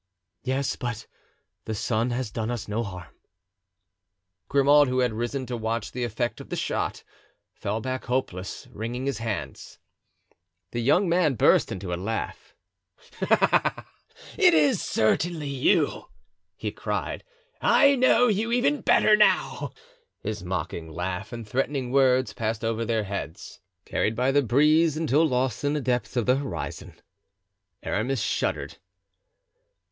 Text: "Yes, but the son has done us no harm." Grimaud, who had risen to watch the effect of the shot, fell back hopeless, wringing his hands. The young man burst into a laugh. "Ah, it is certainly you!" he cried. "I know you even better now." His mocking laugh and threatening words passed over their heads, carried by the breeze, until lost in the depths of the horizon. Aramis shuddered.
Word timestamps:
"Yes, 0.41 0.75
but 0.75 1.05
the 1.65 1.75
son 1.75 2.09
has 2.09 2.31
done 2.31 2.49
us 2.49 2.67
no 2.67 2.81
harm." 2.81 3.13
Grimaud, 4.47 4.87
who 4.87 4.97
had 4.97 5.13
risen 5.13 5.45
to 5.45 5.55
watch 5.55 5.91
the 5.91 6.03
effect 6.03 6.41
of 6.41 6.49
the 6.49 6.55
shot, 6.55 7.03
fell 7.53 7.81
back 7.81 8.05
hopeless, 8.05 8.67
wringing 8.71 9.05
his 9.05 9.19
hands. 9.19 9.77
The 10.71 10.81
young 10.81 11.07
man 11.07 11.35
burst 11.35 11.71
into 11.71 11.93
a 11.93 12.01
laugh. 12.01 12.55
"Ah, 13.29 13.85
it 14.39 14.55
is 14.55 14.81
certainly 14.81 15.47
you!" 15.49 16.07
he 16.55 16.71
cried. 16.71 17.23
"I 17.61 17.93
know 17.95 18.27
you 18.27 18.51
even 18.51 18.81
better 18.81 19.15
now." 19.15 19.71
His 20.23 20.43
mocking 20.43 20.89
laugh 20.89 21.31
and 21.31 21.47
threatening 21.47 21.91
words 21.91 22.33
passed 22.33 22.65
over 22.65 22.83
their 22.85 23.03
heads, 23.03 23.59
carried 23.85 24.15
by 24.15 24.31
the 24.31 24.41
breeze, 24.41 24.97
until 24.97 25.27
lost 25.27 25.63
in 25.63 25.73
the 25.73 25.79
depths 25.79 26.17
of 26.17 26.25
the 26.25 26.37
horizon. 26.37 26.95
Aramis 27.83 28.23
shuddered. 28.23 28.77